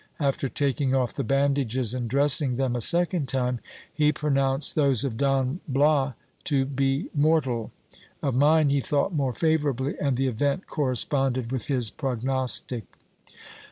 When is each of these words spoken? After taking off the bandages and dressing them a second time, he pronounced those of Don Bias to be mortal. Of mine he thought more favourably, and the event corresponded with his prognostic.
After 0.19 0.49
taking 0.49 0.95
off 0.95 1.13
the 1.13 1.23
bandages 1.23 1.93
and 1.93 2.09
dressing 2.09 2.55
them 2.55 2.75
a 2.75 2.81
second 2.81 3.27
time, 3.27 3.59
he 3.93 4.11
pronounced 4.11 4.73
those 4.73 5.03
of 5.03 5.15
Don 5.15 5.59
Bias 5.67 6.15
to 6.45 6.65
be 6.65 7.11
mortal. 7.13 7.71
Of 8.23 8.33
mine 8.33 8.71
he 8.71 8.81
thought 8.81 9.13
more 9.13 9.31
favourably, 9.33 9.93
and 10.01 10.17
the 10.17 10.25
event 10.25 10.65
corresponded 10.65 11.51
with 11.51 11.67
his 11.67 11.91
prognostic. 11.91 12.85